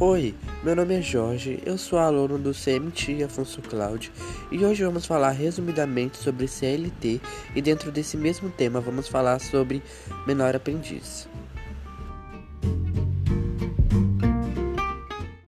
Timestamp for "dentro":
7.60-7.90